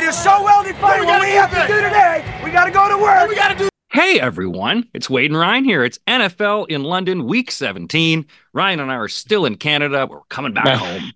[0.00, 1.04] It is so well defined.
[1.04, 3.28] What we have to do today, we got to go to work.
[3.28, 3.68] We got to do.
[3.92, 5.84] Hey everyone, it's Wade and Ryan here.
[5.84, 8.24] It's NFL in London, week 17.
[8.54, 10.06] Ryan and I are still in Canada.
[10.06, 11.12] We're coming back home.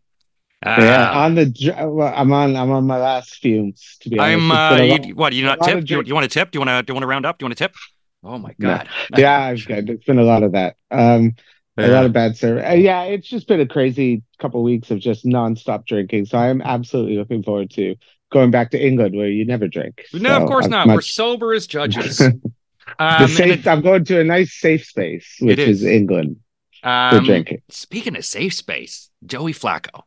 [0.66, 1.74] Uh, yeah, on the
[2.14, 4.34] I'm on I'm on my last fumes to be honest.
[4.34, 4.50] I'm
[4.90, 5.84] It's uh you, what, you not tip?
[5.86, 6.50] Do you, you want to tip?
[6.50, 7.38] Do you want to do you want to round up?
[7.38, 7.74] Do you want to tip?
[8.22, 8.68] Oh my No.
[8.68, 8.88] god.
[9.16, 10.76] yeah, I've got it's been a lot of that.
[10.90, 11.36] Um
[11.78, 12.64] a lot of bad service.
[12.68, 16.26] Uh, yeah, it's just been a crazy couple weeks of just nonstop drinking.
[16.26, 17.96] So I'm absolutely looking forward to
[18.34, 20.04] going back to England where you never drink.
[20.12, 20.88] No, of course I'm not.
[20.88, 22.20] We're sober as judges.
[22.98, 25.82] Um, safe, it- I'm going to a nice safe space, which is.
[25.82, 25.84] is.
[25.88, 26.36] England
[26.82, 27.62] for um, drinking.
[27.70, 30.02] Speaking of safe space, Joey Flacco.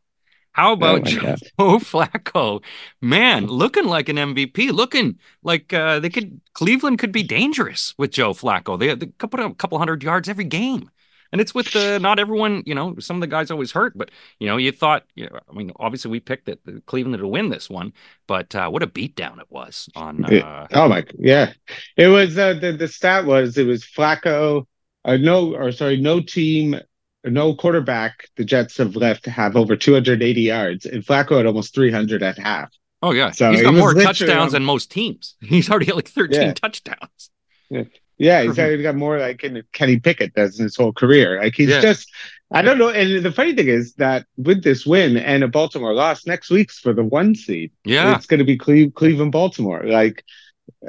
[0.52, 1.40] How about Oh Joe God.
[1.82, 2.64] Flacco?
[3.02, 8.12] Man, looking like an MVP, looking like uh, they could Cleveland could be dangerous with
[8.12, 8.78] Joe Flacco.
[8.80, 10.90] They, they could put up a couple hundred yards every game.
[11.31, 14.12] And it's with the not everyone, you know, some of the guys always hurt, but
[14.40, 17.27] you know, you thought, you know, I mean, obviously we picked that the Cleveland to
[17.27, 17.94] win this one,
[18.27, 20.67] but uh, what a beatdown it was on uh.
[20.73, 21.53] Oh my, yeah.
[21.98, 24.66] It was uh, the the stat was it was Flacco.
[25.06, 26.75] Uh, no, or sorry, no team,
[27.23, 28.28] no quarterback.
[28.36, 32.38] The Jets have left to have over 280 yards, and Flacco had almost 300 at
[32.38, 32.72] half.
[33.02, 35.36] Oh yeah, So he's he got more touchdowns on- than most teams.
[35.41, 36.53] He's already at like 13 Yeah.
[36.53, 37.30] touchdowns.
[37.69, 37.84] Yeah,
[38.18, 41.40] he's got, he's got more like in Kenny Pickett does in his whole career.
[41.42, 41.82] Like he's Yeah.
[41.82, 42.12] just,
[42.52, 42.90] I don't know.
[42.90, 46.80] And the funny thing is that with this win and a Baltimore loss, next week's
[46.80, 47.72] for the one seed.
[47.84, 49.84] Yeah, It's going to be Cle- Cleveland, Baltimore.
[49.86, 50.24] Like,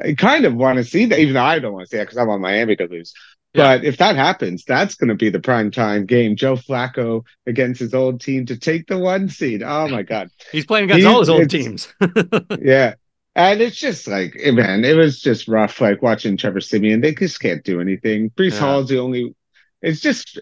[0.02, 2.04] I kind of want to see that, even though I don't want to see that
[2.04, 3.12] because I want Miami to lose.
[3.54, 3.78] Yeah.
[3.78, 6.36] But if that happens, that's going to be the prime time game.
[6.36, 9.62] Joe Flacco against his old team to take the one seed.
[9.64, 10.30] Oh my God.
[10.52, 11.92] he's playing against He- all his old teams.
[12.60, 12.94] Yeah.
[13.38, 17.00] And it's just like, eh, man, it was just rough, like watching Trevor Siemian.
[17.00, 18.30] They just can't do anything.
[18.30, 18.58] Breece Yeah.
[18.58, 19.36] Hall's the only,
[19.80, 20.40] it's just,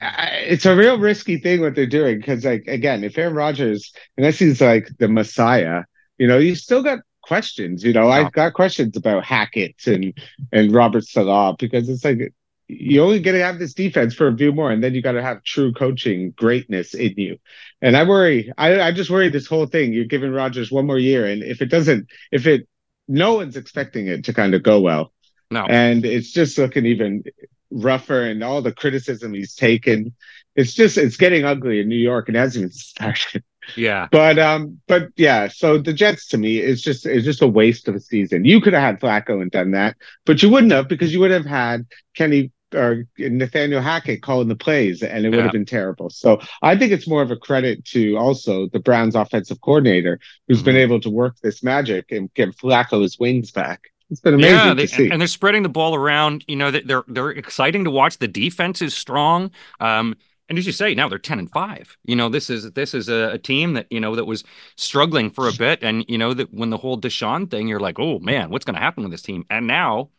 [0.00, 2.22] it's a real risky thing what they're doing.
[2.22, 5.82] Cause, like, again, if Aaron Rodgers, unless he's like the messiah,
[6.16, 7.82] you know, you still got questions.
[7.82, 8.14] You know, Yeah.
[8.14, 10.16] I've got questions about Hackett and,
[10.52, 12.32] and Robert Salah because it's like,
[12.68, 15.12] you only get to have this defense for a few more, and then you got
[15.12, 17.38] to have true coaching greatness in you.
[17.82, 19.92] And I worry, I, I just worry this whole thing.
[19.92, 22.66] You're giving Rodgers one more year, and if it doesn't, if it,
[23.06, 25.12] no one's expecting it to kind of go well,
[25.50, 27.24] no, and it's just looking even
[27.70, 30.14] rougher, and all the criticism he's taken,
[30.56, 33.44] it's just it's getting ugly in New York, and it hasn't even started.
[33.76, 37.48] Yeah, But um, but yeah, so the Jets to me is just it's just a
[37.48, 38.44] waste of a season.
[38.44, 41.30] You could have had Flacco and done that, but you wouldn't have because you would
[41.30, 45.42] have had Kenny or Nathaniel Hackett calling the plays, and it would Yeah.
[45.44, 46.10] have been terrible.
[46.10, 50.62] So I think it's more of a credit to also the Browns offensive coordinator who's
[50.62, 50.80] been Mhm.
[50.80, 53.90] able to work this magic and give Flacco his wings back.
[54.10, 54.68] It's been amazing yeah.
[54.70, 55.08] to They, see.
[55.10, 56.44] and they're spreading the ball around.
[56.48, 58.18] You know, they- they're they're exciting to watch.
[58.18, 59.50] The defense is strong.
[59.78, 60.16] Um,
[60.48, 61.96] and as you say, now they're ten and five.
[62.04, 64.44] You know, this is this is a, a team that you know that was
[64.76, 67.98] struggling for a bit, and you know that when the whole Deshaun thing, you're like,
[67.98, 69.44] oh man, what's going to happen with this team?
[69.50, 70.10] And now.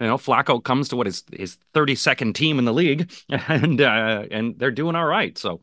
[0.00, 4.24] You know, Flacco comes to what is his 32nd team in the league, and uh,
[4.28, 5.38] and they're doing all right.
[5.38, 5.60] So,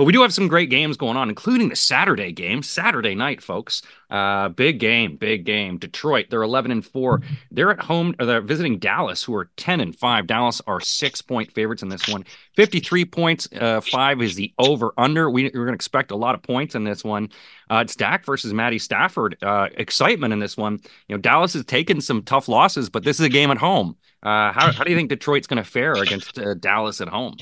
[0.00, 3.42] but we do have some great games going on, including the Saturday game, Saturday night,
[3.42, 3.82] folks.
[4.08, 5.76] Uh, big game, big game.
[5.76, 7.20] Detroit, they're 11 and four.
[7.50, 8.14] They're at home.
[8.18, 10.26] Or they're visiting Dallas, who are 10 and five.
[10.26, 12.24] Dallas are six point favorites in this one.
[12.56, 13.46] 53 points.
[13.52, 15.28] Uh, five is the over under.
[15.28, 17.28] We, we're going to expect a lot of points in this one.
[17.68, 19.36] Uh, it's Dak versus Matty Stafford.
[19.42, 20.80] Uh, excitement in this one.
[21.08, 23.98] You know, Dallas has taken some tough losses, but this is a game at home.
[24.22, 27.36] Uh, how, how do you think Detroit's going to fare against uh, Dallas at home?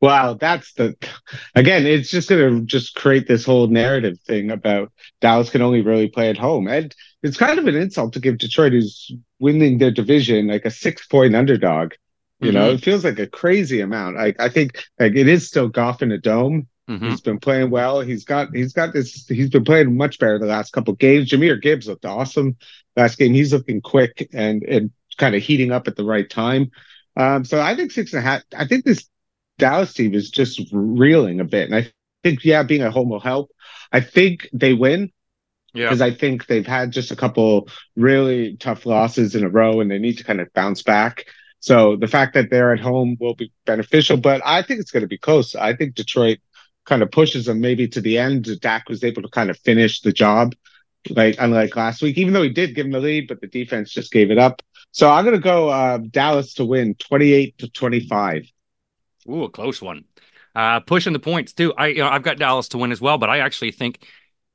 [0.00, 0.96] Wow, that's the
[1.54, 6.08] again, it's just gonna just create this whole narrative thing about Dallas can only really
[6.08, 6.68] play at home.
[6.68, 10.70] And it's kind of an insult to give Detroit who's winning their division like a
[10.70, 11.92] six point underdog.
[12.40, 14.16] You know, it feels like a crazy amount.
[14.16, 16.66] I I think like it is still Goff in a dome.
[16.88, 17.10] Mhm.
[17.10, 18.00] He's been playing well.
[18.00, 21.28] He's got he's got this he's been playing much better the last couple of games.
[21.28, 22.56] Jahmyr Gibbs looked awesome
[22.96, 23.34] last game.
[23.34, 26.70] He's looking quick and and kind of heating up at the right time.
[27.16, 28.42] Um, so I think six and a half.
[28.56, 29.06] I think this
[29.60, 33.20] Dallas team is just reeling a bit, and I think yeah, being at home will
[33.20, 33.50] help.
[33.92, 35.10] I think they win
[35.74, 35.86] Yeah.
[35.86, 39.90] because I think they've had just a couple really tough losses in a row, and
[39.90, 41.26] they need to kind of bounce back.
[41.60, 45.02] So the fact that they're at home will be beneficial, but I think it's going
[45.02, 45.54] to be close.
[45.54, 46.38] I think Detroit
[46.86, 48.48] kind of pushes them maybe to the end.
[48.60, 50.54] Dak was able to kind of finish the job,
[51.10, 53.90] like unlike last week, even though he did give him the lead, but the defense
[53.90, 54.62] just gave it up.
[54.92, 58.50] So I'm going to go uh, Dallas to win 28 to 25.
[59.30, 60.04] Ooh, a close one.
[60.54, 61.72] Uh, pushing the points too.
[61.74, 64.06] I, you know, I've got Dallas to win as well, but I actually think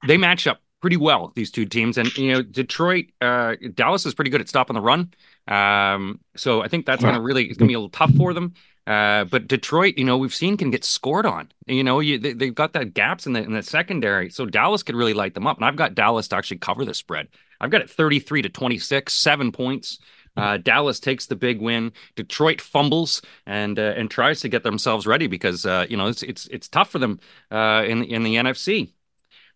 [0.06, 1.98] they match up pretty well these two teams.
[1.98, 5.14] And you know, Detroit, uh, Dallas is pretty good at stopping the run.
[5.48, 8.14] Um, so I think that's going to really it's going to be a little tough
[8.16, 8.54] for them.
[8.88, 11.52] Uh, but Detroit, you know, we've seen can get scored on.
[11.66, 14.84] You know, you, they, have got that gaps in the in the secondary, so Dallas
[14.84, 15.58] could really light them up.
[15.58, 17.30] And I've got Dallas to actually cover the spread.
[17.60, 19.98] I've got it 33 to 26, seven points.
[20.38, 21.92] Uh, Dallas takes the big win.
[22.16, 26.24] Detroit fumbles and uh, and tries to get themselves ready because uh, you know it's
[26.24, 27.20] it's it's tough for them
[27.52, 28.92] uh, in in the NFC.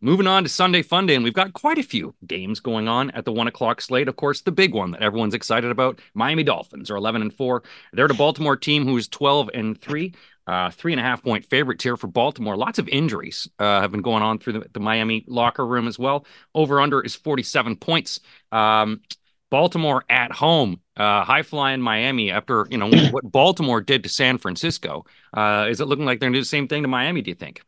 [0.02, 3.26] Moving on to Sunday Funday, and we've got quite a few games going on at
[3.26, 4.08] the one o'clock slate.
[4.08, 7.64] Of course, the big one that everyone's excited about: Miami Dolphins are eleven and four.
[7.92, 10.14] They're the Baltimore team who's twelve and three.
[10.48, 12.58] Uh, three and a half point favorites here for Baltimore.
[12.58, 16.00] Lots of injuries uh, have been going on through the, the, Miami locker room as
[16.00, 16.26] well.
[16.56, 18.20] Over under is 47 points.
[18.52, 19.02] Um,
[19.50, 24.38] Baltimore at home, uh, high flying Miami after you know what Baltimore did to San
[24.38, 25.06] Francisco.
[25.34, 27.22] Uh, is it looking like they're going to do the same thing to Miami?
[27.22, 27.62] Do you think?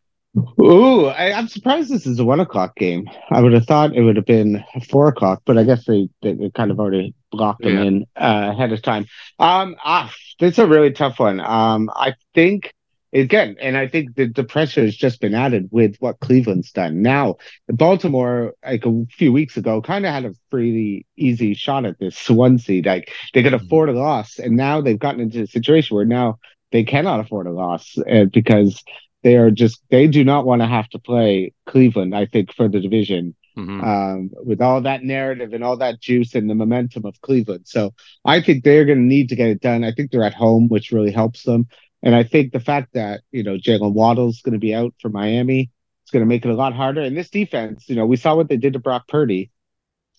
[0.62, 3.10] Ooh, I, am surprised this is a one o'clock game.
[3.32, 6.34] I would have thought it would have been four o'clock, but I guess they, they,
[6.34, 7.84] they kind of already blocked them yeah.
[7.84, 9.08] in uh, ahead of time.
[9.40, 11.42] Um, ah, it's a really tough one.
[11.42, 12.74] Um, I think
[13.14, 17.02] again, and I think the, the pressure has just been added with what Cleveland's done.
[17.02, 17.38] Now,
[17.68, 22.30] Baltimore, like a few weeks ago, kind of had a pretty easy shot at this
[22.30, 22.86] one seed.
[22.86, 23.66] Like they could mm-hmm.
[23.66, 26.40] afford a loss, and now they've gotten into a situation where now
[26.72, 28.82] they cannot afford a loss uh, because
[29.24, 32.16] they are just they do not want to have to play Cleveland.
[32.16, 33.36] I think for the division.
[33.58, 33.84] Mm-hmm.
[33.84, 37.68] Um, with all that narrative and all that juice and the momentum of Cleveland.
[37.68, 37.94] So
[38.24, 39.84] I think they're going to need to get it done.
[39.84, 41.68] I think they're at home, which really helps them.
[42.04, 45.10] And I think the fact that, you know, Jaylen Waddle's going to be out for
[45.10, 45.70] Miami,
[46.04, 47.02] it's going to make it a lot harder.
[47.02, 49.52] And this defense, you know, we saw what they did to Brock Purdy.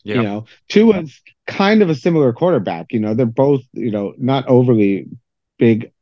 [0.04, 0.16] Yep.
[0.16, 2.92] You know, Tua's kind of a similar quarterback.
[2.92, 5.06] You know, they're both, you know, not overly
[5.58, 5.92] big,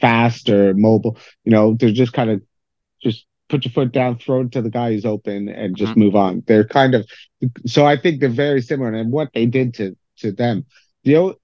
[0.00, 1.18] fast or mobile.
[1.44, 2.42] You know, they're just kind of
[3.02, 6.00] just put your foot down, throw it to the guy who's open, and just mm-hmm.
[6.00, 6.42] move on.
[6.46, 7.06] They're kind of
[7.66, 8.92] so I think they're very similar.
[8.92, 10.64] And what they did to to them,
[11.04, 11.36] the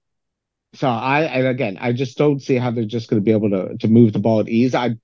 [0.75, 3.51] so I, and again, I just don't see how they're just going to be able
[3.51, 4.73] to to move the ball at ease.
[4.73, 4.95] I,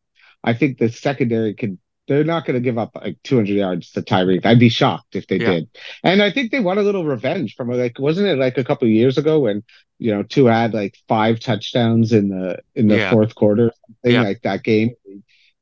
[0.43, 1.79] I think the secondary can.
[2.07, 4.43] They're not going to give up like 200 yards to Tyreek.
[4.43, 5.51] I'd be shocked if they yeah.
[5.51, 5.69] did.
[6.03, 8.87] And I think they want a little revenge from like, wasn't it like a couple
[8.87, 9.61] of years ago when
[9.99, 13.11] you know Tua had like five touchdowns in the in the yeah.
[13.11, 14.23] fourth quarter, something yeah.
[14.23, 14.95] like that game,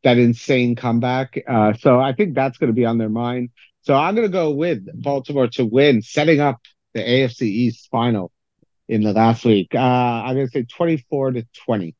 [0.05, 1.37] that insane comeback.
[1.45, 3.49] Uh, so I think that's going to be on their mind.
[3.81, 6.61] So I'm going to go with Baltimore to win, setting up
[6.93, 8.31] the AFC East final
[8.87, 9.73] in the last week.
[9.73, 11.95] Uh, I'm going to say 24 to 20.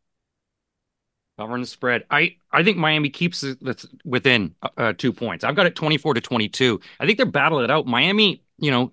[1.38, 2.04] Covering the spread.
[2.10, 3.60] I, I think Miami keeps it
[4.04, 5.44] within uh, uh, two points.
[5.44, 6.80] I've got it 24 to 22.
[7.00, 7.86] I think they're battling it out.
[7.86, 8.92] Miami, you know,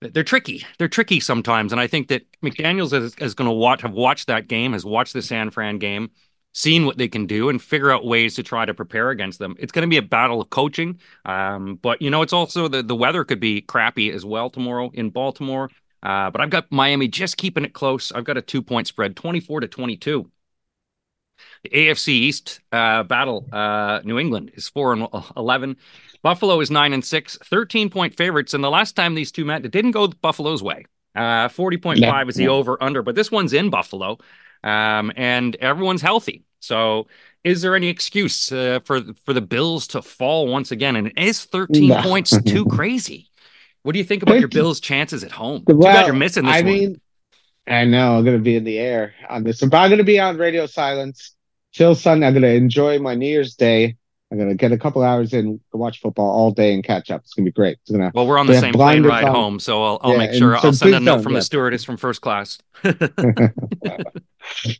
[0.00, 0.66] they're tricky.
[0.78, 1.72] They're tricky sometimes.
[1.72, 4.84] And I think that McDaniels is, is going to watch, have watched that game, has
[4.84, 6.10] watched the San Fran game,
[6.52, 9.56] seen what they can do, and figure out ways to try to prepare against them.
[9.58, 11.00] It's going to be a battle of coaching.
[11.24, 14.90] Um, but, you know, it's also the, the weather could be crappy as well tomorrow
[14.92, 15.70] in Baltimore.
[16.02, 18.12] Uh, but I've got Miami just keeping it close.
[18.12, 20.30] I've got a two point spread, 24 to 22.
[21.62, 25.76] The AFC East uh, battle, uh, New England is 4 and 11.
[26.22, 28.54] Buffalo is 9 and 6, 13 point favorites.
[28.54, 30.86] And the last time these two met, it didn't go Buffalo's way.
[31.14, 32.50] Uh, 40.5 yeah, is the yeah.
[32.50, 34.18] over under, but this one's in Buffalo
[34.62, 36.44] um, and everyone's healthy.
[36.60, 37.06] So
[37.44, 40.96] is there any excuse uh, for for the Bills to fall once again?
[40.96, 42.02] And is 13 no.
[42.02, 43.27] points too crazy?
[43.88, 45.64] What do you think about your Bills' chances at home?
[45.66, 46.66] Well, Too bad you're missing this I one.
[46.66, 47.00] mean,
[47.66, 50.36] I know I'm gonna be in the air on this but I'm gonna be on
[50.36, 51.34] radio silence
[51.72, 52.26] till Sunday.
[52.26, 53.96] I'm gonna enjoy my New Year's Day.
[54.30, 57.22] I'm gonna get a couple hours in, watch football all day, and catch up.
[57.22, 57.78] It's gonna be great.
[57.80, 58.12] It's gonna.
[58.14, 60.70] Well, we're on the same plane ride home, so I'll, I'll yeah, make sure I'll
[60.74, 61.38] send a note from yeah.
[61.38, 62.58] the stewardess from first class.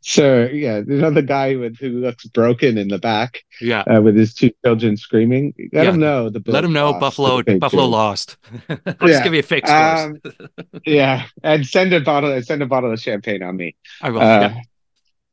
[0.02, 3.42] so yeah, there's another guy with, who looks broken in the back.
[3.60, 5.54] Yeah, uh, with his two children screaming.
[5.72, 5.90] Let yeah.
[5.90, 8.36] him know the let him know Buffalo Buffalo lost.
[8.68, 8.94] I'll yeah.
[9.06, 9.70] just give you a fix.
[9.70, 10.20] um,
[10.86, 13.76] yeah, and send a bottle send a bottle of champagne on me.
[14.00, 14.20] I will.
[14.20, 14.54] Uh,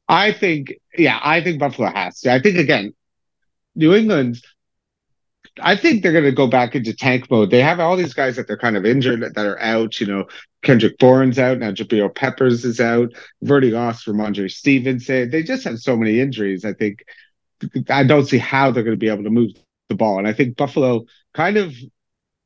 [0.07, 2.33] I think yeah, I think Buffalo has to.
[2.33, 2.93] I think again,
[3.75, 4.41] New England,
[5.61, 7.49] I think they're going to go back into tank mode.
[7.49, 9.99] They have all these guys that they're kind of injured that are out.
[9.99, 10.25] You know,
[10.65, 11.71] Kendrick Bourne's out now.
[11.71, 13.13] Jabril Peppers is out.
[13.43, 15.29] Verdi lost Rhamondre Stevenson.
[15.29, 16.65] They just have so many injuries.
[16.65, 17.05] I think
[17.89, 19.51] I don't see how they're going to be able to move
[19.89, 20.17] the ball.
[20.17, 21.73] And I think Buffalo kind of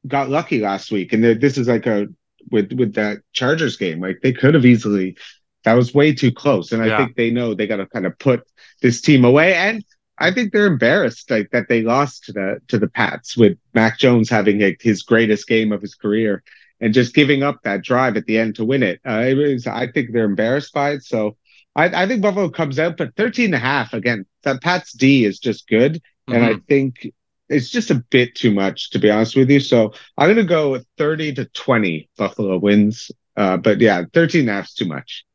[0.05, 1.13] got lucky last week.
[1.13, 2.07] And this is like a
[2.51, 4.01] with with that Chargers game.
[4.01, 5.17] Like they could have easily.
[5.63, 6.71] That was way too close.
[6.71, 6.97] And I yeah.
[6.97, 8.43] think they know they got to kind of put
[8.81, 9.55] this team away.
[9.55, 9.83] And
[10.17, 13.97] I think they're embarrassed like that they lost to the to the Pats with Mac
[13.97, 16.43] Jones having his greatest game of his career
[16.79, 18.99] and just giving up that drive at the end to win it.
[19.07, 21.03] Uh, it was, I think they're embarrassed by it.
[21.03, 21.37] So
[21.75, 25.25] I, I, think Buffalo comes out, but 13 and a half again, that Pats D
[25.25, 25.95] is just good.
[25.95, 26.33] Mm-hmm.
[26.33, 26.65] And I mm-hmm.
[26.67, 27.11] think
[27.49, 29.59] it's just a bit too much, to be honest with you.
[29.59, 33.11] So I'm going to go with 30 to 20 Buffalo wins.
[33.35, 35.25] Uh, but yeah, 13 and a half is too much.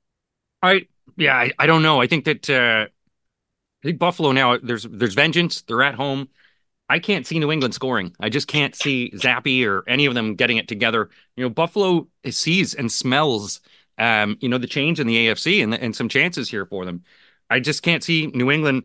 [0.63, 0.87] I,
[1.17, 2.01] Yeah, I, I don't know.
[2.01, 2.87] I think that uh,
[3.85, 5.63] I think Buffalo now there's there's vengeance.
[5.63, 6.29] They're at home.
[6.89, 8.15] I can't see New England scoring.
[8.21, 11.09] I just can't see Zappe or any of them getting it together.
[11.37, 13.61] You know, Buffalo sees and smells,
[13.99, 17.05] um, you know, the change in the AFC and, and some chances here for them.
[17.49, 18.85] I just can't see New England.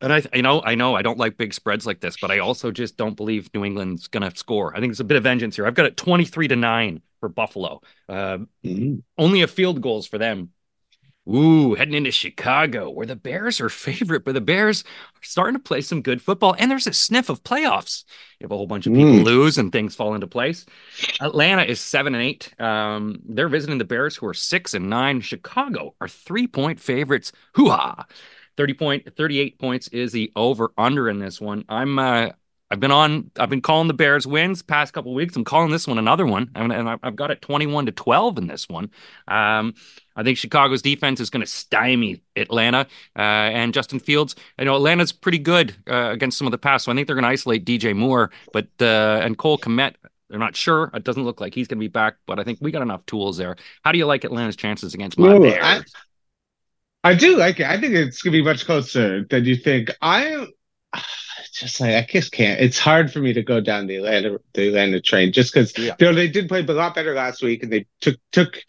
[0.00, 2.40] And I, you know, I know I don't like big spreads like this, but I
[2.40, 4.76] also just don't believe New England's going to score.
[4.76, 5.66] I think it's a bit of vengeance here.
[5.66, 7.82] I've got it twenty-three to nine for Buffalo.
[8.08, 8.96] Uh, mm-hmm.
[9.16, 10.50] Only a field goals for them
[11.28, 15.62] Ooh, heading into Chicago, where the Bears are favorite, but the Bears are starting to
[15.62, 18.04] play some good football, and there's a sniff of playoffs.
[18.40, 19.24] You have a whole bunch of people mm.
[19.24, 20.66] lose and things fall into place.
[21.20, 22.52] Atlanta is seven and eight.
[22.60, 25.20] Um, they're visiting the Bears, who are six and nine.
[25.20, 27.32] Chicago are three point favorites.
[27.54, 28.04] Hoo ha!
[28.56, 31.64] 30 point 38 points is the over under in this one.
[31.68, 32.30] I'm uh,
[32.72, 33.30] I've been on.
[33.38, 35.36] I've been calling the Bears wins past couple weeks.
[35.36, 38.46] I'm calling this one another one, and, and I've got it 21 to 12 in
[38.46, 38.90] this one.
[39.28, 39.74] Um,
[40.16, 44.36] I think Chicago's defense is going to stymie Atlanta uh, and Justin Fields.
[44.58, 47.16] I know Atlanta's pretty good uh, against some of the pass, so I think they're
[47.16, 49.96] going to isolate DJ Moore, but uh, and Cole Kmet.
[50.30, 50.90] They're not sure.
[50.94, 53.04] It doesn't look like he's going to be back, but I think we got enough
[53.04, 53.54] tools there.
[53.84, 55.84] How do you like Atlanta's chances against my Bears?
[57.04, 57.66] I, I do like it.
[57.66, 59.90] I think it's going to be much closer than you think.
[60.00, 60.46] I
[61.52, 62.60] just like I just can't.
[62.60, 65.94] It's hard for me to go down the Atlanta the Atlanta train just because yeah.
[65.98, 68.62] you know they did play a lot better last week and they took took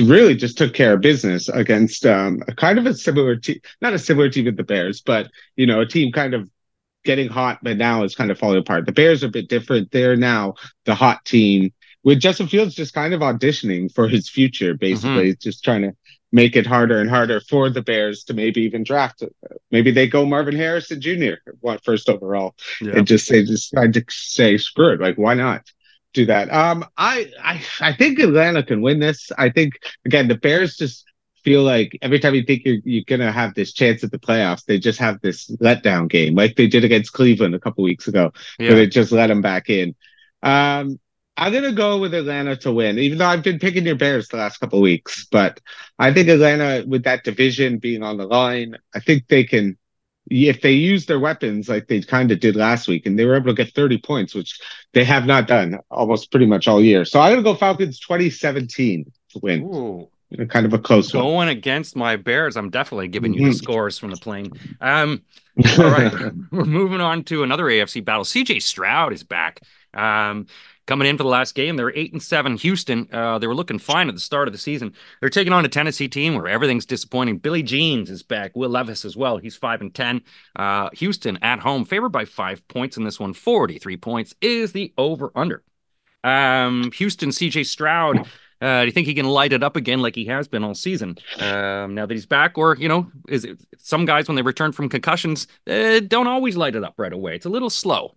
[0.00, 3.92] really just took care of business against um a kind of a similar team, not
[3.92, 6.48] a similar team with the Bears, but you know a team kind of
[7.04, 8.86] getting hot, but now is kind of falling apart.
[8.86, 9.90] The Bears are a bit different.
[9.90, 10.54] They're now
[10.86, 15.40] the hot team with Justin Fields just kind of auditioning for his future, basically, mm-hmm.
[15.40, 15.92] just trying to
[16.34, 19.22] make it harder and harder for the Bears to maybe even draft.
[19.70, 21.34] Maybe they go Marvin Harrison Jr.
[21.60, 22.96] What first overall yeah.
[22.96, 25.00] and just say decide to say screw it.
[25.00, 25.62] Like why not
[26.12, 26.52] do that?
[26.52, 29.30] Um, I I I think Atlanta can win this.
[29.38, 29.74] I think
[30.04, 31.04] again the Bears just
[31.44, 34.64] feel like every time you think you're you're gonna have this chance at the playoffs,
[34.64, 38.32] they just have this letdown game like they did against Cleveland a couple weeks ago,
[38.58, 38.70] yeah.
[38.70, 39.94] where they just let them back in.
[40.42, 40.98] Um,
[41.36, 44.36] I'm gonna go with Atlanta to win, even though I've been picking your Bears the
[44.36, 45.26] last couple of weeks.
[45.30, 45.60] But
[45.98, 49.76] I think Atlanta, with that division being on the line, I think they can.
[50.30, 53.36] If they use their weapons like they kind of did last week, and they were
[53.36, 54.58] able to get 30 points, which
[54.94, 57.04] they have not done almost pretty much all year.
[57.04, 59.62] So I'm gonna go Falcons 2017 to win.
[59.64, 60.08] Ooh.
[60.48, 61.48] Kind of a close Going one.
[61.48, 63.50] against my Bears, I'm definitely giving you mm-hmm.
[63.50, 64.50] the scores from the plane.
[64.80, 65.22] Um,
[65.78, 66.12] all right,
[66.50, 68.24] we're moving on to another AFC battle.
[68.24, 69.60] CJ Stroud is back.
[69.92, 70.46] Um,
[70.86, 71.76] coming in for the last game.
[71.76, 72.56] They're eight and seven.
[72.56, 74.94] Houston, uh, they were looking fine at the start of the season.
[75.20, 77.38] They're taking on a Tennessee team where everything's disappointing.
[77.38, 78.52] Billy Jeans is back.
[78.54, 79.38] Will Levis as well.
[79.38, 80.22] He's five and ten.
[80.56, 83.32] Uh, Houston at home, favored by five points in this one.
[83.32, 85.62] Forty-three points is the over/under.
[86.22, 87.64] Um, Houston, C.J.
[87.64, 88.26] Stroud.
[88.60, 90.74] Uh, do you think he can light it up again like he has been all
[90.74, 92.56] season um, now that he's back?
[92.56, 96.56] Or, you know, is it, some guys, when they return from concussions, uh, don't always
[96.56, 97.36] light it up right away.
[97.36, 98.14] It's a little slow.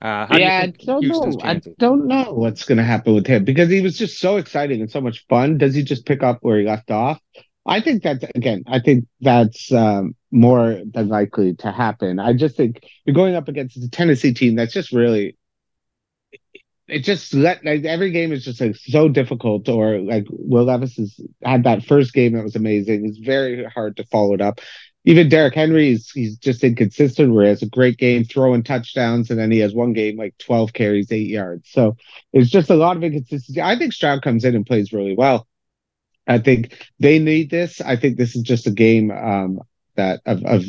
[0.00, 1.42] Uh, yeah, do I don't Houston's know.
[1.42, 1.72] Chances?
[1.72, 4.80] I don't know what's going to happen with him because he was just so exciting
[4.80, 5.58] and so much fun.
[5.58, 7.20] Does he just pick up where he left off?
[7.66, 8.62] I think that's again.
[8.66, 12.18] I think that's um, more than likely to happen.
[12.18, 15.36] I just think you're going up against the Tennessee team that's just really.
[16.86, 19.68] It just let like every game is just like so difficult.
[19.68, 23.04] Or like Will Levis has had that first game that was amazing.
[23.04, 24.60] It's very hard to follow it up
[25.08, 29.30] even Derrick Henry is he's just inconsistent where he has a great game throwing touchdowns
[29.30, 31.70] and then he has one game like 12 carries, eight yards.
[31.70, 31.96] So
[32.34, 33.62] it's just a lot of inconsistency.
[33.62, 35.48] I think Stroud comes in and plays really well.
[36.26, 37.80] I think they need this.
[37.80, 39.60] I think this is just a game um,
[39.94, 40.66] that of, of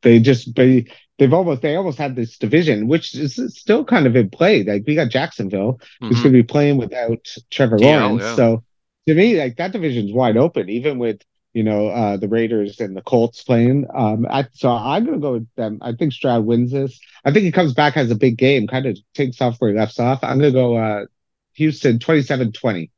[0.00, 0.86] they just they,
[1.18, 4.62] they've almost they almost had this division, which is still kind of in play.
[4.62, 6.08] Like we got Jacksonville, mm-hmm.
[6.08, 8.22] who's going to be playing without Trevor Lawrence.
[8.22, 8.34] Yeah, yeah.
[8.34, 8.64] So
[9.08, 11.20] to me, like that division's wide open, even with
[11.58, 13.84] you know, uh, the Raiders and the Colts playing.
[13.92, 15.78] Um, I, so I'm going to go with them.
[15.82, 17.00] I think Stroud wins this.
[17.24, 19.76] I think he comes back as a big game, kind of takes off where he
[19.76, 20.20] left off.
[20.22, 21.06] I'm going to go uh,
[21.54, 22.92] Houston 27 20.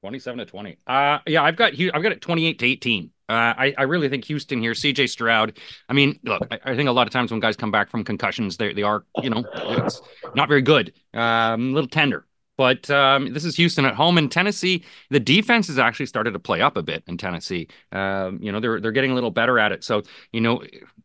[0.00, 0.78] 27 to 20.
[0.84, 3.10] Uh, yeah, I've got I've got it 28 to 18.
[3.28, 5.56] Uh, I, I really think Houston here, CJ Stroud.
[5.88, 8.02] I mean, look, I, I, think a lot of times when guys come back from
[8.02, 10.02] concussions, they, they are, you know, it's
[10.34, 12.26] not very good, um, a little tender.
[12.56, 14.84] But um, this is Houston at home in Tennessee.
[15.10, 17.68] The defense has actually started to play up a bit in Tennessee.
[17.90, 19.82] Um, you know, they're they're getting a little better at it.
[19.82, 20.62] So you know,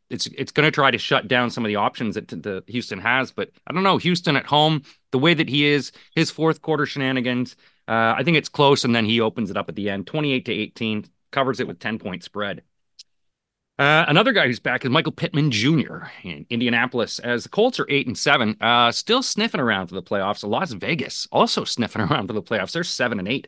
[0.10, 3.00] it's it's going to try to shut down some of the options that the Houston
[3.00, 3.32] has.
[3.32, 6.86] But I don't know, Houston at home, the way that he is, his fourth quarter
[6.86, 7.56] shenanigans.
[7.88, 10.46] Uh, I think it's close, and then he opens it up at the end, twenty-eight
[10.46, 12.62] to eighteen, covers it with ten point spread.
[13.80, 16.08] Uh, another guy who's back is Michael Pittman Jr.
[16.24, 17.20] in Indianapolis.
[17.20, 20.46] As the Colts are eight and seven, uh, still sniffing around for the playoffs.
[20.48, 22.74] Las Vegas also sniffing around for the playoffs.
[22.74, 23.48] They're seven and eight.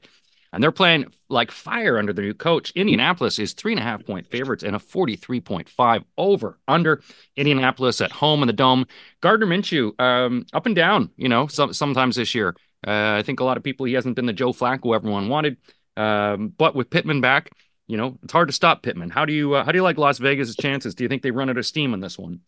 [0.53, 2.71] and they're playing like fire under their new coach.
[2.75, 7.01] Indianapolis is three and a half point favorites and a 43.5 over under
[7.38, 8.85] Indianapolis at home in the dome.
[9.21, 12.55] Gardner Minshew, um, up and down, you know, some, sometimes this year.
[12.88, 15.57] Uh, I think a lot of people, he hasn't been the Joe Flacco everyone wanted.
[15.97, 17.51] Um, but with Pittman back,
[17.91, 19.10] you know, it's hard to stop Pittman.
[19.10, 20.95] How do you uh, how do you like Las Vegas' chances?
[20.95, 22.39] Do you think they run out of steam in this one?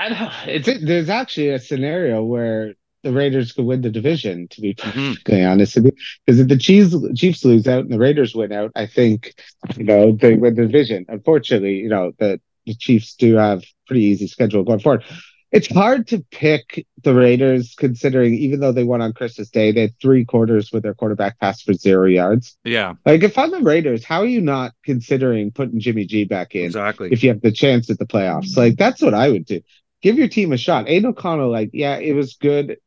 [0.00, 0.30] I know.
[0.46, 2.74] It's there's actually a scenario where
[3.04, 5.10] the Raiders could win the division, to be mm-hmm.
[5.10, 5.78] perfectly honest.
[5.80, 9.34] Because if the Chiefs Chiefs lose out and the Raiders win out, I think
[9.76, 11.06] you know they win the division.
[11.08, 15.04] Unfortunately, you know the the Chiefs do have pretty easy schedule going forward.
[15.52, 19.82] It's hard to pick the Raiders considering even though they won on Christmas Day, they
[19.82, 22.56] had three quarters with their quarterback pass for zero yards.
[22.64, 22.94] Yeah.
[23.04, 26.64] Like if I'm the Raiders, how are you not considering putting Jimmy G back in?
[26.64, 27.10] Exactly.
[27.12, 28.56] If you have the chance at the playoffs.
[28.56, 29.60] Like that's what I would do.
[30.00, 30.88] Give your team a shot.
[30.88, 32.78] Aidan O'Connell, like, yeah, it was good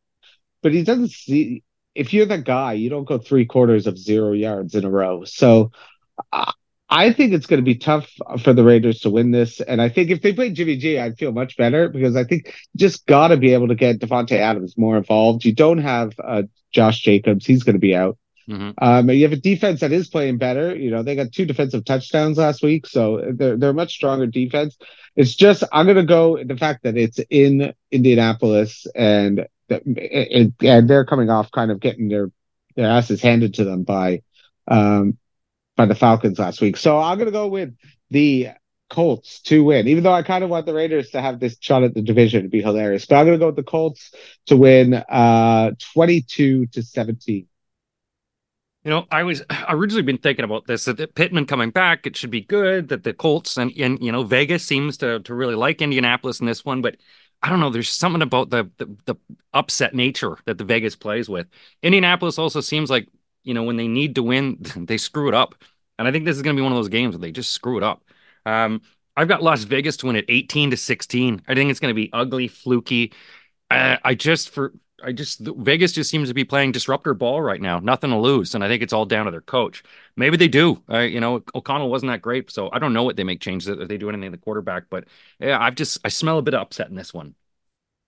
[0.66, 1.62] but he doesn't see.
[1.94, 5.24] If you're the guy, you don't go three quarters of zero yards in a row.
[5.24, 5.70] So
[6.34, 6.52] uh,
[6.90, 8.12] I think it's going to be tough
[8.44, 9.60] for the Raiders to win this.
[9.60, 12.54] And I think if they play Jimmy G, I'd feel much better because I think
[12.76, 15.46] just got to be able to get Davante Adams more involved.
[15.46, 18.18] You don't have uh, Josh Jacobs; he's going to be out.
[18.48, 18.72] Mm-hmm.
[18.78, 20.76] Um, you have a defense that is playing better.
[20.76, 24.28] You know, they got two defensive touchdowns last week, so they're they're a much stronger
[24.28, 24.78] defense.
[25.16, 31.06] It's just I'm going to go the fact that it's in Indianapolis and and they're
[31.06, 32.30] coming off kind of getting their
[32.76, 34.22] their asses handed to them by
[34.68, 35.18] um
[35.76, 36.78] by the Falcons last week.
[36.78, 37.74] So I'm gonna go with
[38.10, 38.50] the
[38.90, 41.84] Colts to win, even though I kind of want the Raiders to have this shot
[41.84, 43.06] at the division to be hilarious.
[43.06, 44.14] But I'm gonna go with the Colts
[44.48, 47.48] to win uh 22 to 17.
[48.84, 52.30] You know, I was originally been thinking about this that Pittman coming back, it should
[52.30, 52.90] be good.
[52.90, 56.46] That the Colts and, and you know Vegas seems to to really like Indianapolis in
[56.46, 56.98] this one, but
[57.42, 57.70] I don't know.
[57.70, 59.16] There's something about the, the, the
[59.54, 61.48] upset nature that the Vegas plays with.
[61.84, 63.08] Indianapolis also seems like
[63.46, 65.56] you know when they need to win, they screw it up,
[65.98, 67.52] and I think this is going to be one of those games where they just
[67.52, 68.04] screw it up.
[68.46, 68.82] Um,
[69.18, 71.42] I've got Las Vegas to win at 18 to 16.
[71.48, 73.14] I think it's going to be ugly, fluky.
[73.72, 74.74] Uh, I just for
[75.04, 77.80] I just Vegas just seems to be playing disruptor ball right now.
[77.80, 79.84] Nothing to lose, and I think it's all down to their coach.
[80.16, 80.82] Maybe they do.
[80.90, 83.68] Uh, you know, O'Connell wasn't that great, so I don't know what they make changes
[83.68, 84.86] if they do anything to the quarterback.
[84.90, 85.06] But
[85.40, 87.36] yeah, I've just I smell a bit of upset in this one.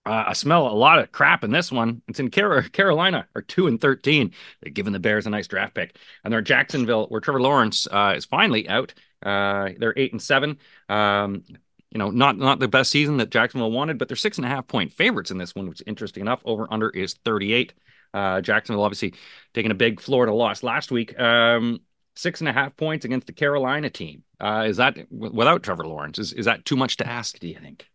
[0.08, 2.00] Uh, I smell a lot of crap in this one.
[2.08, 4.32] It's in Carolina, are two and thirteen.
[4.62, 8.14] They're giving the Bears a nice draft pick, and they're Jacksonville, where Trevor Lawrence uh,
[8.16, 8.94] is finally out.
[9.22, 10.56] Uh, they're eight and seven.
[10.88, 11.44] Um,
[11.90, 14.48] you know, not not the best season that Jacksonville wanted, but they're six and a
[14.48, 16.40] half point favorites in this one, which is interesting enough.
[16.46, 17.74] Over under is 38.
[18.14, 19.12] Uh, Jacksonville obviously
[19.52, 21.18] taking a big Florida loss last week.
[21.20, 21.80] Um,
[22.16, 24.22] six and a half points against the Carolina team.
[24.40, 26.18] Uh, is that without Trevor Lawrence?
[26.18, 27.38] Is is that too much to ask?
[27.38, 27.90] Do you think?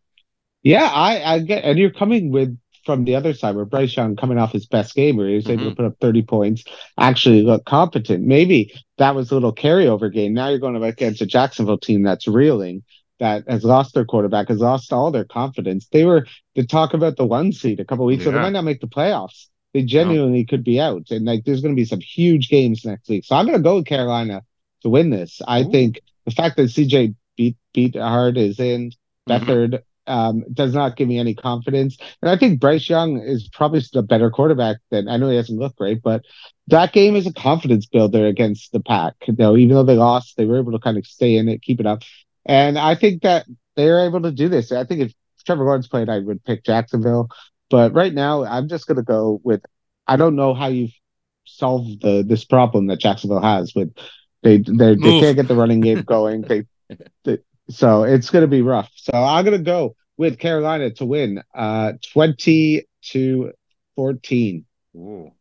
[0.64, 4.16] Yeah, I, I get, and you're coming with from the other side where Bryce Young
[4.16, 5.54] coming off his best game where he was mm-hmm.
[5.54, 5.76] able to mm-hmm.
[5.76, 6.64] put up 30 points,
[6.98, 8.26] actually look competent.
[8.26, 10.34] Maybe that was a little carryover game.
[10.34, 12.84] Now you're going up against a Jacksonville team that's reeling
[13.20, 15.88] that has lost their quarterback, has lost all their confidence.
[15.92, 18.30] They were to talk about the one seed a couple weeks yeah.
[18.30, 18.38] ago.
[18.38, 19.48] They might not make the playoffs.
[19.74, 20.46] They genuinely no.
[20.50, 21.10] could be out.
[21.10, 23.26] And like there's going to be some huge games next week.
[23.26, 24.44] So I'm going to go with Carolina
[24.82, 25.42] to win this.
[25.48, 25.72] I Ooh.
[25.72, 28.92] think the fact that CJ beat Beathard is in
[29.30, 29.76] mm-hmm.
[30.06, 31.98] Um, does not give me any confidence.
[32.22, 35.60] And I think Bryce Young is probably the better quarterback than I know he hasn't
[35.60, 36.24] looked great, but
[36.68, 39.14] that game is a confidence builder against the pack.
[39.28, 41.62] You know, even though they lost, they were able to kind of stay in it,
[41.62, 42.04] keep it up.
[42.46, 44.72] And I think that they're able to do this.
[44.72, 45.14] I think if
[45.46, 47.30] Trevor Lawrence played, I would pick Jacksonville.
[47.70, 49.62] But right now, I'm just going to go with.
[50.06, 50.90] I don't know how you
[51.46, 53.94] solve the this problem that Jacksonville has with
[54.44, 56.42] they they, they can't get the running game going.
[56.42, 56.66] they,
[57.24, 57.40] they
[57.70, 58.92] so it's going to be rough.
[58.96, 63.54] So I'm going to go with Carolina to win, uh, twenty to
[63.96, 64.66] fourteen.
[64.96, 65.32] Ooh.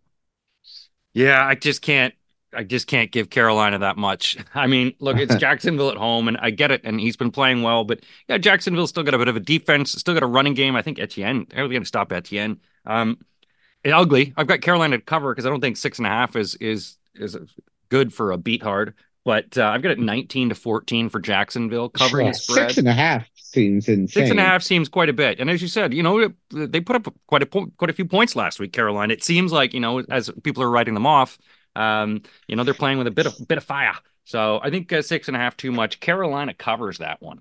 [1.14, 2.14] Yeah, I just can't.
[2.54, 4.36] I just can't give Carolina that much.
[4.54, 7.62] I mean, look, it's Jacksonville at home, and I get it, and he's been playing
[7.62, 10.54] well, but yeah, Jacksonville's still got a bit of a defense, still got a running
[10.54, 10.76] game.
[10.76, 12.60] I think Etienne, they're going to stop Etienne.
[12.86, 13.18] Um,
[13.84, 14.32] it's ugly.
[14.36, 16.96] I've got Carolina to cover because I don't think six and a half is is
[17.14, 17.36] is
[17.88, 18.94] good for a Beathard.
[19.24, 22.68] But uh, I've got it 19 to 14 for Jacksonville covering yeah, spread.
[22.70, 24.08] Six and a half seems insane.
[24.08, 25.38] Six and a half seems quite a bit.
[25.38, 28.34] And as you said, you know, they put up quite a quite a few points
[28.34, 29.12] last week, Carolina.
[29.12, 31.38] It seems like, you know, as people are writing them off,
[31.76, 33.94] um, you know, they're playing with a bit of bit of fire.
[34.24, 36.00] So I think uh, six and a half too much.
[36.00, 37.40] Carolina covers that one.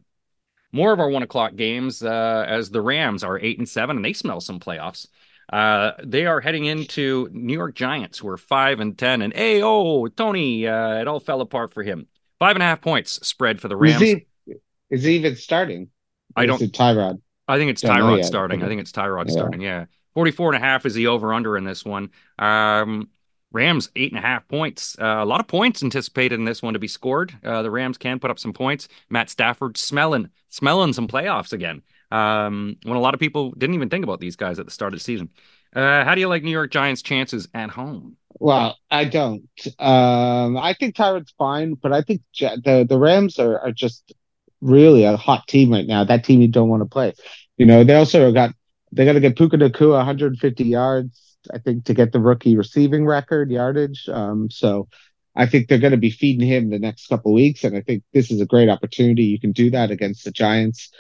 [0.72, 4.06] More of our one o'clock games uh, as the Rams are eight and seven, and
[4.06, 5.08] they smell some playoffs.
[5.52, 9.62] Uh, they are heading into New York Giants, who are five and ten, and hey,
[9.62, 12.08] oh, Tony, uh, it all fell apart for him.
[12.40, 14.02] Five and a half points spread for the Rams.
[14.02, 14.56] Is he,
[14.90, 15.90] is he even starting?
[16.36, 16.60] I don't.
[16.62, 17.22] Tyrod.
[17.48, 18.64] I think it's Tyrod starting.
[18.64, 19.34] I think it's Tyrod yeah.
[19.34, 19.62] starting.
[19.62, 22.12] Yeah, 44 and a half is the over under in this one.
[22.40, 23.10] Um,
[23.52, 24.96] Rams eight and a half points.
[25.00, 27.38] Uh, a lot of points anticipated in this one to be scored.
[27.44, 28.88] Uh, the Rams can put up some points.
[29.10, 31.82] Matt Stafford smelling smelling some playoffs again.
[32.12, 34.94] Um, when a lot of people didn't even think about these guys at the start
[34.94, 35.30] of the season.
[35.76, 38.18] Uh, how do you like New York Giants' chances at home?
[38.40, 39.50] Well, I don't.
[39.80, 44.14] Um, I think Tyrod's fine, but I think the the Rams are, are just
[44.62, 46.04] really a hot team right now.
[46.04, 47.14] That team you don't want to play.
[47.58, 48.54] You know, they also got
[48.92, 53.06] they got to get Puka Nacua 150 yards, I think, to get the rookie receiving
[53.06, 54.10] record yardage.
[54.10, 54.88] Um, so
[55.36, 58.04] I think they're going to be feeding him the next couple weeks, and I think
[58.14, 59.24] this is a great opportunity.
[59.24, 60.92] You can do that against the Giants.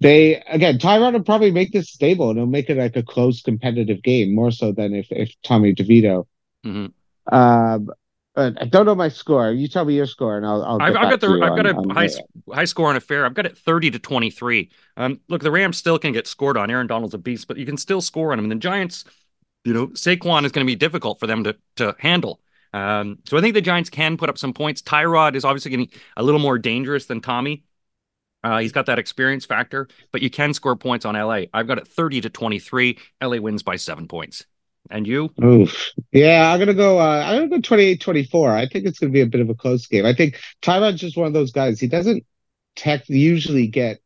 [0.00, 3.42] They again, Tyrod will probably make this stable and it'll make it like a close
[3.42, 6.26] competitive game more so than if if Tommy DeVito.
[6.64, 7.34] Mm-hmm.
[7.34, 7.88] Um,
[8.36, 9.50] but I don't know my score.
[9.50, 10.62] You tell me your score, and I'll.
[10.62, 11.40] I'll I've, I've got the.
[11.42, 12.10] I've got a high
[12.54, 13.24] high score on a fair.
[13.24, 14.70] I've got it thirty to twenty three.
[14.98, 16.70] Um, look, the Rams still can get scored on.
[16.70, 18.44] Aaron Donald's a beast, but you can still score on him.
[18.44, 19.06] And the Giants,
[19.64, 22.42] you know, Saquon is going to be difficult for them to to handle.
[22.74, 24.82] Um, so I think the Giants can put up some points.
[24.82, 27.64] Tyrod is obviously getting a little more dangerous than Tommy.
[28.46, 31.46] Uh, he's got that experience factor, but you can score points on LA.
[31.52, 32.96] I've got it 30 to 23.
[33.20, 34.46] LA wins by seven points.
[34.88, 35.30] And you?
[35.42, 35.90] Oof.
[36.12, 37.00] Yeah, I'm gonna go.
[37.00, 38.56] Uh, I'm gonna go 28 24.
[38.56, 40.06] I think it's gonna be a bit of a close game.
[40.06, 41.80] I think Tyrod's just one of those guys.
[41.80, 42.24] He doesn't
[42.76, 43.98] tech usually get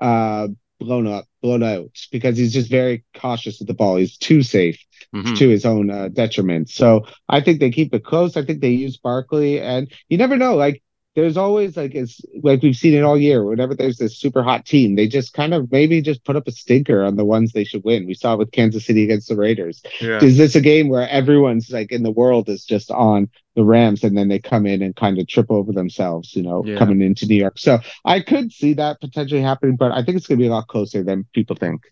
[0.00, 0.46] uh,
[0.78, 3.96] blown up, blown out because he's just very cautious with the ball.
[3.96, 4.78] He's too safe
[5.12, 5.34] mm-hmm.
[5.34, 6.70] to his own uh, detriment.
[6.70, 8.36] So I think they keep it close.
[8.36, 10.54] I think they use Barkley, and you never know.
[10.54, 13.44] Like there's always like it's like we've seen it all year.
[13.44, 16.52] Whenever there's this super hot team, they just kind of maybe just put up a
[16.52, 18.06] stinker on the ones they should win.
[18.06, 19.82] We saw it with Kansas City against the Raiders.
[20.00, 20.22] Yeah.
[20.22, 24.02] Is this a game where everyone's like in the world is just on the Rams
[24.02, 26.78] and then they come in and kind of trip over themselves, you know, yeah.
[26.78, 27.58] coming into New York.
[27.58, 30.68] So I could see that potentially happening, but I think it's gonna be a lot
[30.68, 31.82] closer than people think.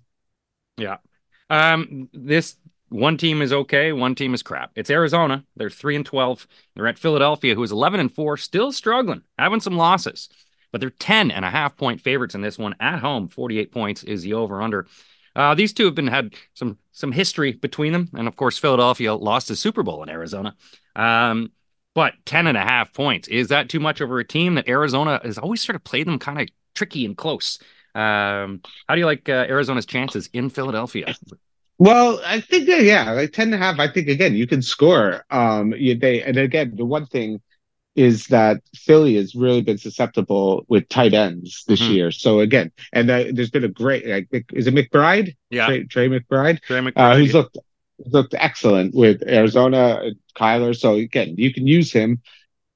[0.78, 0.96] Yeah.
[1.50, 2.56] Um, this
[2.90, 4.72] one team is okay, one team is crap.
[4.74, 5.44] It's Arizona.
[5.56, 6.46] They're 3 and 12.
[6.74, 10.28] They're at Philadelphia, who is 11 and 4, still struggling, having some losses.
[10.72, 13.28] But they're 10 and a half point favorites in this one at home.
[13.28, 14.86] 48 points is the over under.
[15.36, 19.14] Uh, these two have been had some some history between them, and of course, Philadelphia
[19.14, 20.56] lost the Super Bowl in Arizona.
[20.96, 21.52] Um,
[21.94, 25.20] but 10 and a half points is that too much over a team that Arizona
[25.22, 27.58] has always sort of played them kind of tricky and close?
[27.94, 31.14] Um, how do you like uh, Arizona's chances in Philadelphia?
[31.80, 33.78] Well, I think yeah, like ten and a half.
[33.78, 35.24] I think again you can score.
[35.30, 37.40] Um, you, they and again the one thing
[37.96, 41.92] is that Philly has really been susceptible with tight ends this mm-hmm.
[41.92, 42.10] year.
[42.10, 45.36] So again, and uh, there's been a great like is it McBride?
[45.48, 46.60] Yeah, Trey, Trey McBride.
[46.60, 47.38] Trey McBride, uh, who's yeah.
[47.38, 47.58] looked
[48.04, 50.02] looked excellent with Arizona,
[50.36, 50.78] Kyler.
[50.78, 52.20] So again, you can use him.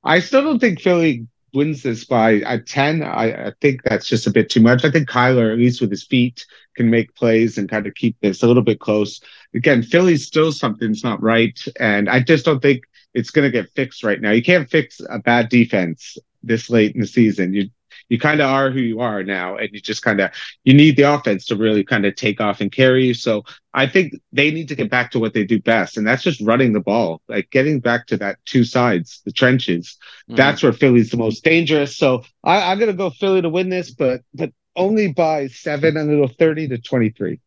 [0.03, 4.27] I still don't think Philly wins this by at 10, I, I, think that's just
[4.27, 4.85] a bit too much.
[4.85, 6.45] I think Kyler, at least with his feet,
[6.77, 9.21] can make plays and kind of keep this a little bit close.
[9.55, 11.59] Again, Philly's still something's not right.
[11.79, 14.33] And I just don't think it's going to get fixed right now.
[14.33, 17.55] You can't fix a bad defense this late in the season.
[17.55, 17.71] You
[18.09, 20.31] you kind of are who you are now and you just kind of
[20.65, 23.15] you need the offense to really kind of take off and carry you.
[23.15, 26.23] So i think they need to get back to what they do best and that's
[26.23, 29.97] just running the ball like getting back to that two sides the trenches.
[30.29, 30.37] Mm-hmm.
[30.37, 31.97] that's where philly's the most dangerous.
[31.97, 35.97] So I, i'm going to go philly to win this but but only by seven
[35.97, 37.41] and it'll 30 to 23